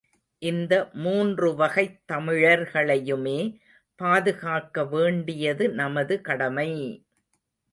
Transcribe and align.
இந்த 0.41 0.73
மூன்றுவகைத் 1.03 1.99
தமிழர்களையுமே 2.07 3.37
பாதுகாக்க 3.99 4.85
வேண்டியது 4.85 5.69
நமது 5.73 6.21
கடமை! 6.21 6.69